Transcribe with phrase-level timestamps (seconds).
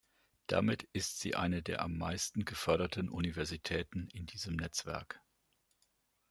[0.47, 5.21] Damit ist sie eine der am meisten geförderten Universitäten in diesem Netzwerk.